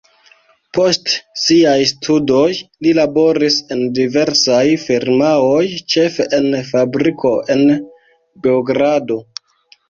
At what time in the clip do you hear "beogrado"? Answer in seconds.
8.49-9.21